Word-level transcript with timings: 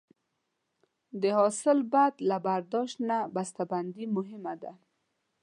د 1.21 1.23
حاصل 1.37 1.77
بعد 1.93 2.13
له 2.29 2.37
برداشت 2.47 2.97
نه 3.09 3.17
بسته 3.35 3.61
بندي 3.71 4.05
مهمه 4.15 4.53
ده. 4.63 4.73